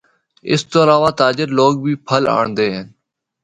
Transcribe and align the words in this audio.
اس 0.51 0.61
تو 0.69 0.77
علاوہ 0.85 1.09
تاجر 1.21 1.47
لوگ 1.59 1.73
بھی 1.83 1.93
پھل 2.07 2.23
آنڑدے 2.37 2.67
ہن۔ 2.75 2.85